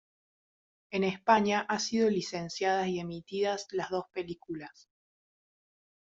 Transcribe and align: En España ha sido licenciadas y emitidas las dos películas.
En 0.89 1.03
España 1.03 1.63
ha 1.69 1.77
sido 1.77 2.09
licenciadas 2.09 2.87
y 2.87 2.97
emitidas 2.99 3.67
las 3.69 3.91
dos 3.91 4.05
películas. 4.11 4.89